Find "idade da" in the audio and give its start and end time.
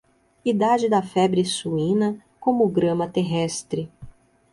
0.51-1.03